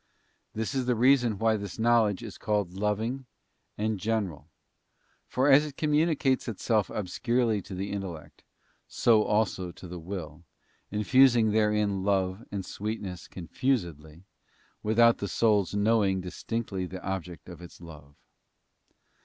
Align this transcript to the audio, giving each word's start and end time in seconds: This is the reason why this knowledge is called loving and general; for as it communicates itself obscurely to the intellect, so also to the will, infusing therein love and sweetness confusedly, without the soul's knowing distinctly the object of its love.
This 0.55 0.73
is 0.73 0.87
the 0.87 0.95
reason 0.95 1.37
why 1.37 1.55
this 1.57 1.77
knowledge 1.77 2.23
is 2.23 2.39
called 2.39 2.73
loving 2.73 3.27
and 3.77 3.99
general; 3.99 4.49
for 5.27 5.47
as 5.47 5.63
it 5.63 5.77
communicates 5.77 6.47
itself 6.47 6.89
obscurely 6.89 7.61
to 7.61 7.75
the 7.75 7.91
intellect, 7.91 8.43
so 8.87 9.21
also 9.21 9.71
to 9.73 9.87
the 9.87 9.99
will, 9.99 10.43
infusing 10.89 11.51
therein 11.51 12.01
love 12.01 12.43
and 12.51 12.65
sweetness 12.65 13.27
confusedly, 13.27 14.23
without 14.81 15.19
the 15.19 15.27
soul's 15.27 15.75
knowing 15.75 16.19
distinctly 16.19 16.87
the 16.87 17.03
object 17.05 17.47
of 17.47 17.61
its 17.61 17.79
love. 17.79 18.15